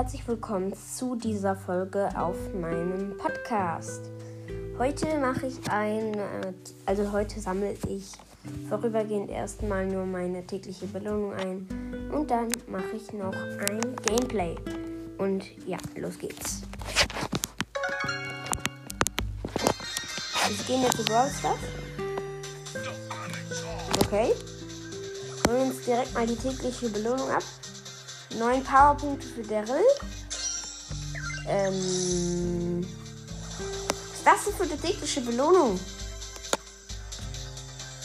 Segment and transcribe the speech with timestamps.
[0.00, 4.10] herzlich willkommen zu dieser Folge auf meinem Podcast.
[4.78, 6.54] Heute mache ich ein, äh,
[6.86, 8.12] also heute sammle ich
[8.70, 11.68] vorübergehend erstmal nur meine tägliche Belohnung ein
[12.10, 14.56] und dann mache ich noch ein Gameplay.
[15.18, 16.62] Und ja, los geht's.
[20.48, 21.28] Wir gehen jetzt zu Brawl.
[24.06, 24.32] Okay.
[25.46, 27.42] Holen uns direkt mal die tägliche Belohnung ab.
[28.38, 29.84] 9 Powerpunkte für Daryl.
[31.46, 32.86] Ähm.
[33.60, 35.80] Was ist das denn für eine tägliche Belohnung?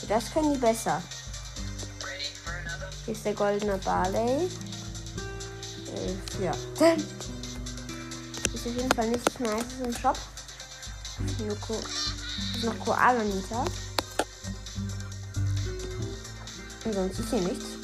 [0.08, 1.02] Das können die besser.
[3.04, 4.48] Hier ist der goldene Barley.
[5.94, 6.52] Äh, ja.
[8.54, 10.18] ist auf jeden Fall nichts Nices im Shop.
[11.38, 11.80] Nur Ko
[12.62, 13.64] noch Koala-Nita.
[16.84, 17.75] Und sonst ist hier nichts.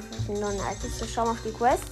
[0.00, 1.06] Noch den neuen Ereignisse.
[1.06, 1.84] Schau mal auf die Quest.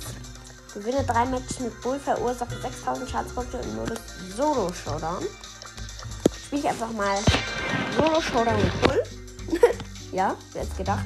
[0.75, 3.98] Gewinne drei Matches mit Bull, verursache 6000 Schadenspunkte im Modus
[4.37, 5.25] Solo Showdown.
[6.47, 7.19] Spiele ich einfach mal
[7.97, 9.03] Solo Showdown mit Bull.
[10.12, 11.05] ja, wer hätte gedacht.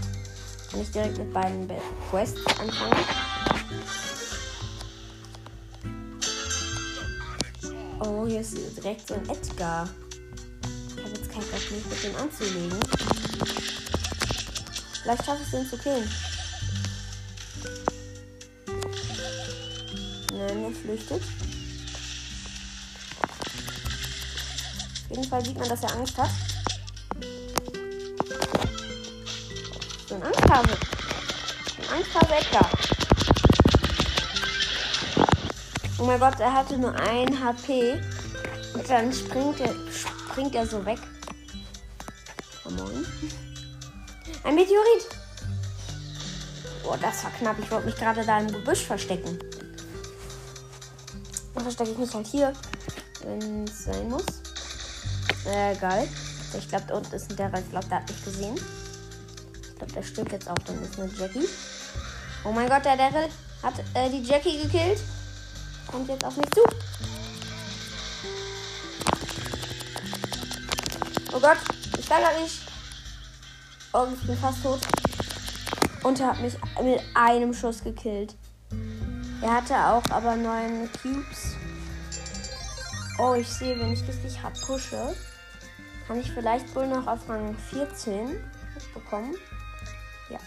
[0.71, 1.71] Kann ich direkt mit beiden
[2.11, 3.05] Quests anfangen.
[8.01, 9.89] Oh, hier ist direkt so ein Edgar.
[10.97, 12.81] Ich habe jetzt keinen Bock, mich mit dem anzulegen.
[15.03, 16.09] Vielleicht schaffe ich es, den zu killen.
[20.33, 21.23] Nein, er flüchtet.
[25.11, 26.31] Auf jeden Fall sieht man, dass er Angst hat.
[30.09, 30.79] So ein Angsthase.
[31.79, 32.71] Ein Angsthase Edgar.
[35.99, 38.01] Oh mein Gott, er hatte nur ein HP.
[38.75, 39.75] Und dann springt er,
[40.31, 40.99] springt er so weg.
[44.45, 45.07] Ein Meteorit.
[46.83, 47.57] Boah, das war knapp.
[47.61, 49.39] Ich wollte mich gerade da im Gebüsch verstecken.
[51.55, 52.53] Dann verstecke ich mich halt hier,
[53.25, 54.25] wenn es sein muss.
[55.47, 56.09] Äh, geil.
[56.57, 57.53] Ich glaube, da unten ist ein der.
[57.55, 58.55] Ich glaube, der hat mich gesehen.
[58.55, 60.59] Ich glaube, der stimmt jetzt auch.
[60.67, 61.49] Dann ist eine Jackie.
[62.45, 63.29] Oh mein Gott, der Daryl
[63.63, 65.01] hat äh, die Jackie gekillt.
[65.87, 66.61] Kommt jetzt auf mich zu.
[71.35, 71.59] Oh Gott,
[71.99, 72.61] ich gar nicht.
[73.93, 74.81] Oh, ich bin fast tot.
[76.03, 78.35] Und er hat mich mit einem Schuss gekillt.
[79.43, 81.57] Er hatte auch aber neun Cubes.
[83.19, 85.17] Oh, ich sehe, wenn ich richtig hart pushe,
[86.07, 88.41] kann ich vielleicht wohl noch auf Rang 14
[88.95, 89.35] bekommen.
[90.31, 90.39] Ja.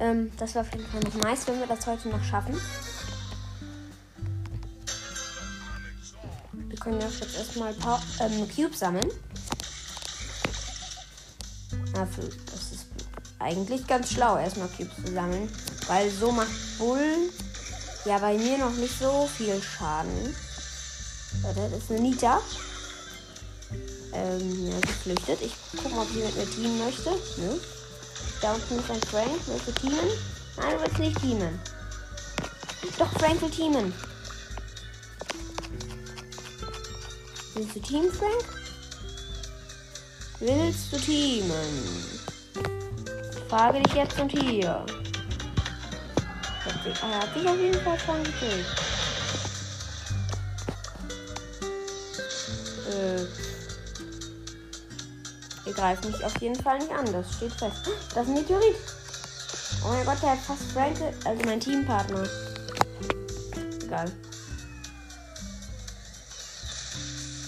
[0.00, 2.60] Ähm, das war auf jeden Fall noch nice, wenn wir das heute noch schaffen.
[6.52, 9.08] Wir können jetzt erstmal ein paar ähm, Cubes sammeln.
[11.94, 12.86] Dafür, das ist
[13.38, 15.48] eigentlich ganz schlau, erstmal Cubes zu sammeln.
[15.86, 17.30] Weil so macht Bull
[18.04, 20.34] ja bei mir noch nicht so viel Schaden.
[21.42, 22.40] Das ist eine Nita.
[24.12, 25.40] Ähm, ja, sie flüchtet.
[25.42, 27.10] Ich gucke mal, ob sie mit mir teamen möchte.
[27.36, 27.58] Nö.
[28.40, 29.40] Da unten ist ein Frank.
[29.46, 30.10] Willst du teamen?
[30.56, 31.60] Nein, du willst nicht teamen.
[32.98, 33.92] Doch, Frank will teamen.
[37.54, 38.44] Willst du teamen, Frank?
[40.40, 42.20] Willst du teamen?
[43.48, 44.84] Frage dich jetzt und hier.
[46.62, 48.66] Er hat sich auf jeden Fall schon gekillt.
[52.90, 53.22] Äh,
[55.66, 57.88] ihr greift mich auf jeden Fall nicht an, das steht fest.
[58.14, 58.76] Das ist ein Meteorit.
[59.84, 62.28] Oh mein Gott, der hat fast Frank, also mein Teampartner.
[63.82, 64.12] Egal.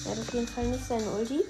[0.04, 1.44] Er hat auf jeden Fall nicht seinen Ulti.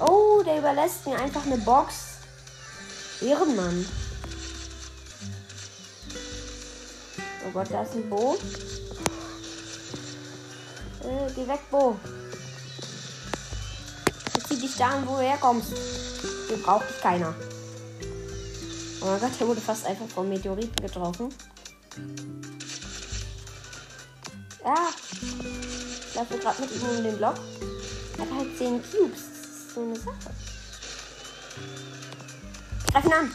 [0.00, 2.11] Oh, der überlässt mir einfach eine Box.
[3.22, 3.86] Ehrenmann.
[7.46, 8.36] Oh Gott, da ist ein Bo.
[11.02, 11.96] Äh, geh weg, Bo.
[14.34, 15.72] Jetzt zieh dich da an, wo du herkommst.
[16.48, 17.34] Hier braucht dich keiner.
[19.00, 21.28] Oh mein Gott, der wurde fast einfach vom Meteoriten getroffen.
[24.64, 24.88] Ja.
[26.08, 27.34] Ich laufe gerade mit ihm um den Block.
[28.18, 29.22] Er hat halt 10 Cubes.
[29.32, 30.30] Das ist so eine Sache.
[32.92, 33.34] Greif ihn an.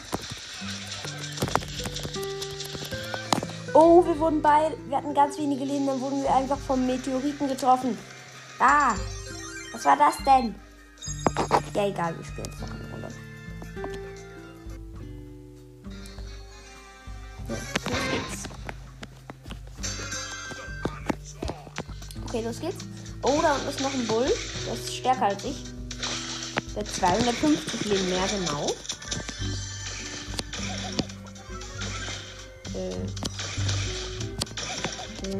[3.73, 4.71] Oh, wir wurden bei.
[4.87, 7.97] Wir hatten ganz wenige Leben, dann wurden wir einfach vom Meteoriten getroffen.
[8.59, 8.93] Ah!
[9.73, 10.55] Was war das denn?
[11.73, 13.07] Ja, egal, wir spielen jetzt noch eine Runde.
[22.25, 22.85] Okay, los geht's.
[23.23, 24.27] Oh, da unten ist noch ein Bull.
[24.65, 25.63] Der ist stärker als ich.
[26.75, 28.67] Der hat 250 Leben mehr, genau.
[32.77, 32.91] Äh,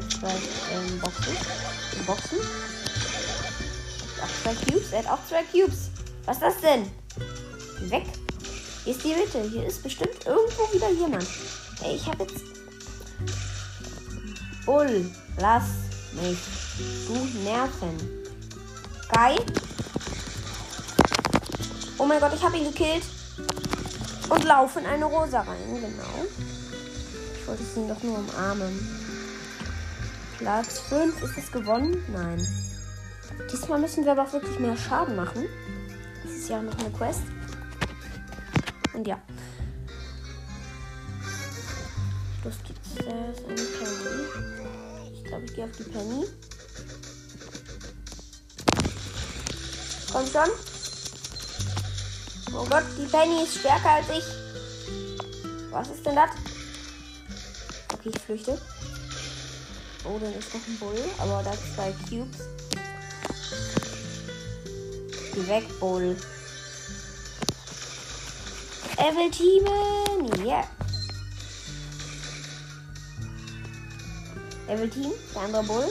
[0.10, 0.34] zwei
[0.74, 1.38] ähm, Boxen.
[2.08, 2.40] Boxen.
[4.22, 4.92] Auch zwei Cubes.
[4.92, 5.92] Er hat auch zwei Cubes.
[6.26, 6.92] Was ist das denn?
[7.90, 8.06] Weg.
[8.84, 9.44] Hier ist die Mitte.
[9.44, 11.28] Hier ist bestimmt irgendwo wieder jemand.
[11.84, 12.44] Ey, ich habe jetzt.
[14.66, 15.66] Bull, lass
[16.14, 16.40] mich.
[17.08, 17.14] Du
[17.44, 17.98] Nerven.
[19.10, 19.38] Geil.
[22.00, 23.04] Oh mein Gott, ich habe ihn gekillt.
[24.30, 26.26] Und laufe in eine Rosa rein, genau.
[27.48, 28.78] Ich wollte ihn doch nur umarmen.
[30.38, 31.24] Platz 5.
[31.24, 32.04] Ist es gewonnen?
[32.12, 32.46] Nein.
[33.50, 35.46] Diesmal müssen wir aber auch wirklich mehr Schaden machen.
[36.24, 37.22] Das ist ja auch noch eine Quest.
[38.94, 39.18] Und ja.
[42.44, 42.96] Los geht's.
[42.96, 45.14] Da ist eine Penny.
[45.14, 46.26] Ich glaube, ich gehe auf die Penny.
[50.12, 50.50] Komm schon.
[52.54, 54.26] Oh Gott, die Penny ist stärker als ich.
[55.72, 56.47] Was ist denn das?
[58.08, 58.58] Ich flüchte.
[60.06, 62.38] Oh, dann ist noch ein Bull, aber da zwei Cubes.
[65.34, 66.16] Geh weg, Bull.
[68.96, 70.46] Er will teamen.
[70.46, 70.46] Ja.
[70.46, 70.68] Yeah.
[74.68, 75.14] Er will teamen.
[75.36, 75.90] Der andere Bull.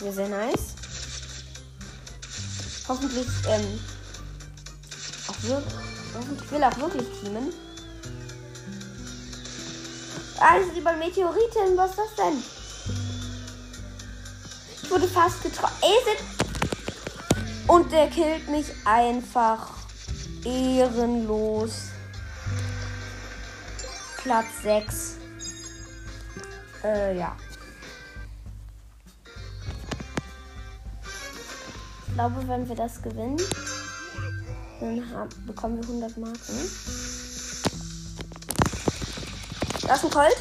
[0.00, 0.74] Sehr, sehr nice.
[2.88, 3.80] Hoffentlich, ähm,
[5.28, 5.74] auch wirklich,
[6.14, 7.65] hoffentlich will auch wirklich teamen.
[10.38, 11.76] Ah, über Meteoriten.
[11.76, 12.42] Was ist das denn?
[14.82, 15.74] Ich wurde fast getroffen.
[17.66, 19.70] Und der killt mich einfach
[20.44, 21.88] ehrenlos.
[24.22, 25.16] Platz 6.
[26.84, 27.36] Äh, ja.
[32.06, 33.36] Ich glaube, wenn wir das gewinnen,
[34.80, 37.05] dann haben, bekommen wir 100 Marken.
[39.86, 40.36] Das ist ein Colt.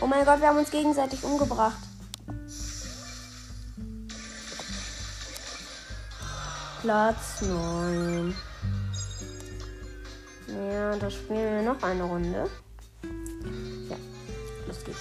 [0.00, 1.76] Oh mein Gott, wir haben uns gegenseitig umgebracht.
[6.80, 8.34] Platz 9.
[10.48, 12.50] Ja, da spielen wir noch eine Runde.
[13.90, 13.96] Ja,
[14.66, 14.98] los geht's.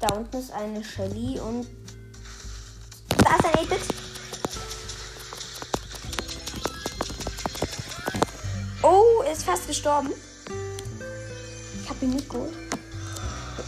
[0.00, 1.66] Da unten ist eine Shelly und
[3.22, 4.03] da ist ein 8
[9.34, 10.10] ist fast gestorben.
[11.82, 12.52] Ich habe ihn nicht geholt.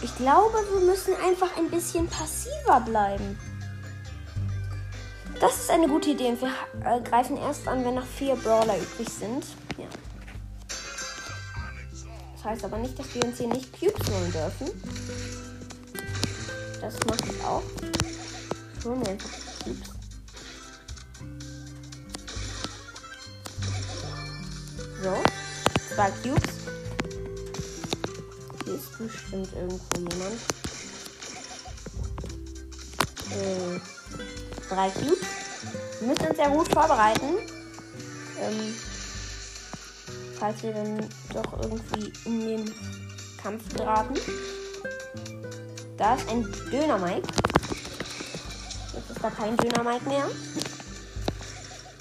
[0.03, 3.39] Ich glaube, wir müssen einfach ein bisschen passiver bleiben.
[5.41, 6.49] Das ist eine gute Idee wir
[6.85, 9.45] äh, greifen erst an, wenn noch vier Brawler übrig sind.
[9.77, 9.87] Ja.
[12.37, 14.71] Das heißt aber nicht, dass wir uns hier nicht Cubes holen dürfen.
[16.81, 17.63] Das mache ich auch.
[18.85, 19.31] Mir einfach
[19.65, 19.96] Cubes.
[25.97, 26.43] Zwei Cubes.
[28.67, 30.37] Hier ist bestimmt irgendwo jemand.
[33.31, 33.81] Äh
[34.69, 35.19] drei Cubes.
[36.01, 37.39] Wir müssen uns sehr gut vorbereiten.
[38.43, 38.75] Ähm,
[40.39, 42.75] falls wir dann doch irgendwie in den
[43.43, 44.17] Kampf geraten.
[45.97, 47.27] Da ist ein Döner-Mike.
[48.93, 50.29] Jetzt ist da kein Döner-Mike mehr.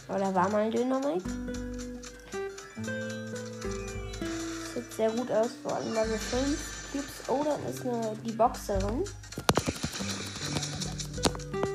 [0.09, 1.74] Oder war mal ein Döner-Mike.
[4.95, 6.57] Sehr gut aus, vor allem so 5
[6.91, 7.05] Cubes.
[7.27, 9.03] Oh, dann ist eine, die Boxerin.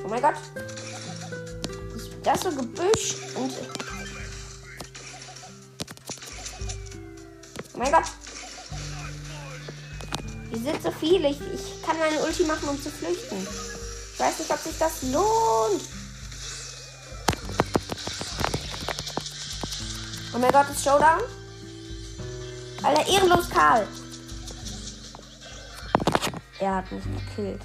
[0.03, 0.35] Oh mein Gott.
[2.23, 3.53] Das so Gebüsch und.
[7.73, 8.05] Oh mein Gott.
[10.49, 11.29] Hier sind so viele.
[11.29, 13.47] Ich, ich kann meine Ulti machen, um zu flüchten.
[14.13, 15.81] Ich weiß nicht, ob sich das lohnt.
[20.33, 21.40] Oh mein Gott, ist Showdown?
[22.83, 23.87] Alter, ehrenlos Karl.
[26.59, 27.61] Er hat mich gekillt.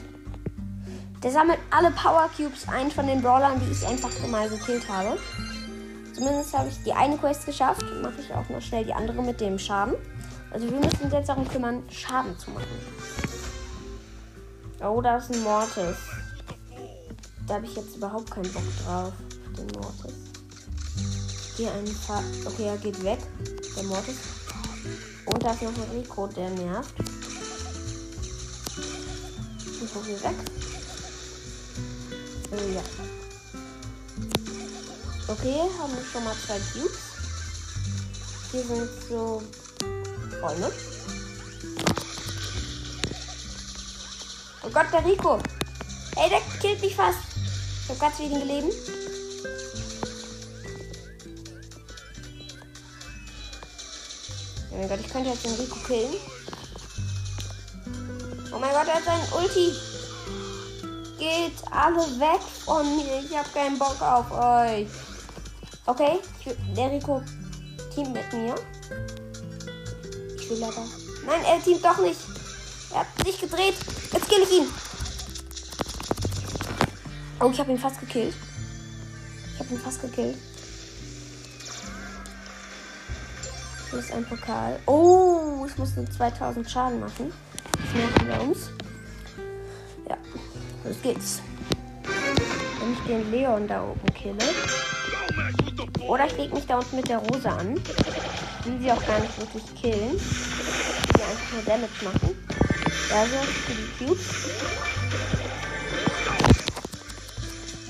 [1.22, 5.18] Der sammelt alle Power Cubes ein von den Brawlern, die ich einfach mal gekillt habe.
[6.14, 7.82] Zumindest habe ich die eine Quest geschafft.
[8.02, 9.94] Mache ich auch noch schnell die andere mit dem Schaden.
[10.50, 12.66] Also wir müssen uns jetzt darum kümmern, Schaden zu machen.
[14.82, 15.96] Oh, da ist ein Mortis.
[17.46, 19.12] Da habe ich jetzt überhaupt keinen Bock drauf.
[19.56, 20.14] Den Mortis.
[21.56, 22.22] Hier ein paar.
[22.44, 23.18] Okay, er geht weg.
[23.76, 24.35] Der Mortis.
[25.26, 26.94] Und da ist noch ein Rico, der nervt.
[29.82, 30.36] Ich hole hier weg.
[32.52, 32.82] Äh, ja.
[35.28, 36.98] Okay, haben wir schon mal zwei Cubes.
[38.52, 39.42] Hier sind so
[40.40, 40.72] Freunde.
[44.62, 45.38] Oh Gott, der Rico.
[46.16, 47.18] Ey, der killt mich fast.
[47.82, 48.70] Ich habe ganz wenige Leben.
[54.76, 56.14] Oh mein Gott, ich könnte jetzt den Rico killen.
[58.52, 59.72] Oh mein Gott, er hat seinen Ulti.
[61.18, 63.22] Geht alle weg von mir.
[63.24, 64.86] Ich habe keinen Bock auf euch.
[65.86, 66.18] Okay,
[66.76, 67.22] der Rico
[67.94, 68.54] teamt mit mir.
[70.38, 70.84] Ich will aber.
[71.24, 72.20] Nein, er teamt doch nicht.
[72.92, 73.76] Er hat sich gedreht.
[74.12, 74.68] Jetzt kill ich ihn.
[77.40, 78.34] Oh, ich habe ihn fast gekillt.
[79.54, 80.36] Ich habe ihn fast gekillt.
[83.90, 84.78] Hier ist ein Pokal.
[84.86, 87.32] Oh, ich muss nur 2000 Schaden machen.
[87.72, 88.70] Das merken wir uns.
[90.08, 90.16] Ja,
[90.84, 91.40] los geht's.
[92.02, 94.38] Wenn ich den Leon da oben kille.
[96.08, 97.76] Oder ich lege mich da unten mit der Rose an.
[98.60, 100.16] Ich will sie auch gar nicht wirklich killen.
[100.16, 102.46] Ich will einfach nur Damage machen.
[103.10, 104.26] Ja, so für die Cubes.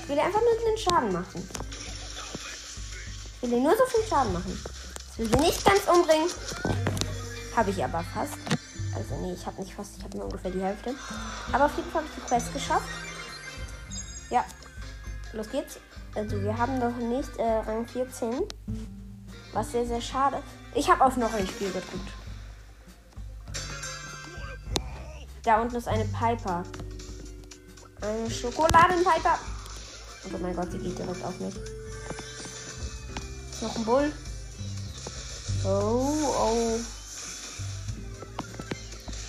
[0.03, 1.49] Ich will einfach nur den Schaden machen.
[3.41, 4.76] Ich will nur so viel Schaden machen.
[5.17, 6.29] Ich will sie nicht ganz umbringen.
[7.55, 8.37] Habe ich aber fast.
[8.95, 10.93] Also nee, ich habe nicht fast, ich habe nur ungefähr die Hälfte.
[11.51, 12.87] Aber auf jeden Fall habe ich die Quest geschafft.
[14.29, 14.45] Ja,
[15.33, 15.79] los geht's.
[16.13, 18.43] Also wir haben noch nicht äh, Rang 14.
[19.53, 20.37] Was sehr, sehr schade.
[20.75, 22.11] Ich habe auf noch ein Spiel gedrückt.
[25.41, 26.63] Da unten ist eine Piper.
[28.01, 29.39] Eine Schokoladenpiper.
[30.25, 31.55] Oh mein Gott, sie geht direkt auf mich.
[33.49, 34.13] Ist noch ein Bull.
[35.67, 36.79] Oh, oh.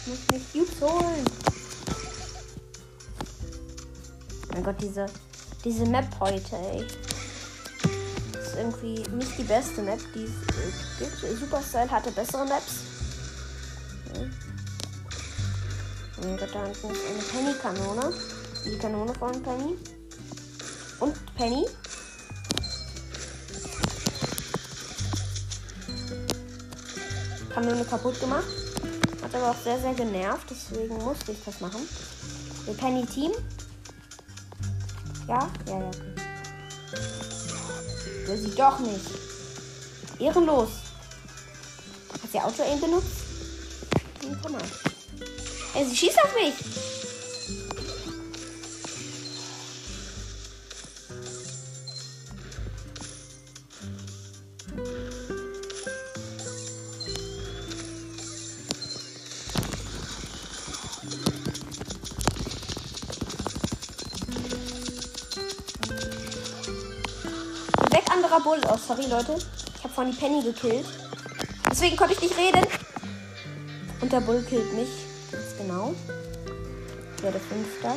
[0.00, 1.24] Ich muss mich Cubes holen.
[4.52, 5.06] Mein Gott, diese,
[5.64, 6.86] diese Map heute, ey.
[8.40, 10.30] Ist irgendwie nicht die beste Map, die es
[10.98, 11.40] gibt.
[11.40, 12.84] Superstyle hatte bessere Maps.
[16.20, 18.14] Oh mein Gott, da hinten ist eine Penny-Kanone.
[18.64, 19.76] Die Kanone von Penny.
[21.00, 21.66] Und Penny.
[27.58, 28.46] Kanone kaputt gemacht.
[29.20, 30.46] Hat aber auch sehr, sehr genervt.
[30.48, 31.80] Deswegen musste ich das machen.
[32.64, 33.32] Wir Penny Team.
[35.26, 35.50] Ja?
[35.66, 36.14] Ja, ja, okay.
[38.26, 39.06] Will sie doch nicht.
[40.20, 40.68] Ehrenlos.
[42.22, 43.24] Hat sie Auto-Aim benutzt?
[44.40, 44.62] Komm mal.
[45.74, 46.54] Ey, sie schießt auf mich.
[67.90, 68.60] Weg, anderer Bull.
[68.70, 69.36] Oh, sorry, Leute.
[69.76, 70.86] Ich habe vorhin die Penny gekillt.
[71.70, 72.66] Deswegen konnte ich nicht reden.
[74.00, 74.88] Und der Bull killt mich.
[75.32, 75.94] Ganz genau.
[77.16, 77.94] Ich werde Fünfter.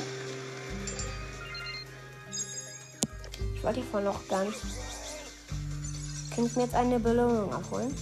[3.55, 4.59] Ich wollte vorhin noch nicht.
[6.33, 7.93] Kann ich mir jetzt eine Belohnung abholen?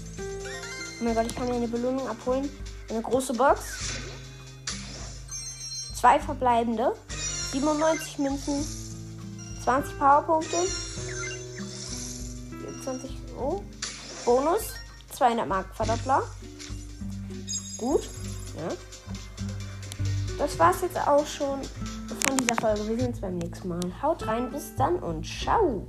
[1.00, 2.50] Oh mein Gott, ich kann mir eine Belohnung abholen.
[2.90, 3.62] Eine große Box.
[6.00, 6.94] Zwei verbleibende.
[7.52, 8.66] 97 Münzen.
[9.64, 10.58] 20 Powerpunkte.
[12.90, 13.64] 20 Euro.
[14.26, 14.74] Bonus.
[15.12, 16.24] 200 Mark Verdoppler.
[17.78, 18.10] Gut.
[18.58, 18.76] Ja.
[20.38, 21.62] Das war's jetzt auch schon
[22.26, 22.88] von dieser Folge.
[22.88, 23.80] Wir sehen uns beim nächsten Mal.
[24.02, 25.86] Haut rein, bis dann und ciao.